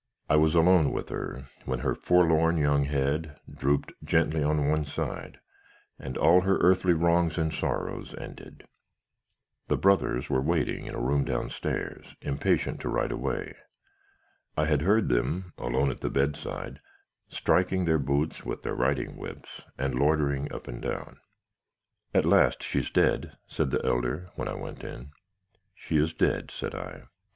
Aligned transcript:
I 0.27 0.35
was 0.35 0.55
alone 0.55 0.91
with 0.91 1.09
her, 1.09 1.45
when 1.65 1.81
her 1.81 1.93
forlorn 1.93 2.57
young 2.57 2.85
head 2.85 3.39
drooped 3.47 3.93
gently 4.03 4.41
on 4.41 4.67
one 4.67 4.83
side, 4.83 5.39
and 5.99 6.17
all 6.17 6.41
her 6.41 6.57
earthly 6.57 6.93
wrongs 6.93 7.37
and 7.37 7.53
sorrows 7.53 8.15
ended. 8.17 8.65
"The 9.67 9.77
brothers 9.77 10.27
were 10.27 10.41
waiting 10.41 10.87
in 10.87 10.95
a 10.95 10.99
room 10.99 11.23
down 11.23 11.51
stairs, 11.51 12.15
impatient 12.19 12.81
to 12.81 12.89
ride 12.89 13.11
away. 13.11 13.55
I 14.57 14.65
had 14.65 14.81
heard 14.81 15.07
them, 15.09 15.53
alone 15.59 15.91
at 15.91 15.99
the 15.99 16.09
bedside, 16.09 16.79
striking 17.29 17.85
their 17.85 17.99
boots 17.99 18.43
with 18.43 18.63
their 18.63 18.73
riding 18.73 19.17
whips, 19.17 19.61
and 19.77 19.93
loitering 19.93 20.51
up 20.51 20.67
and 20.67 20.81
down. 20.81 21.19
"'At 22.11 22.25
last 22.25 22.63
she's 22.63 22.89
dead?' 22.89 23.37
said 23.47 23.69
the 23.69 23.85
elder, 23.85 24.31
when 24.33 24.47
I 24.47 24.55
went 24.55 24.83
in. 24.83 25.11
"'She 25.75 25.97
is 25.97 26.11
dead,' 26.13 26.49
said 26.49 26.73
I. 26.73 27.03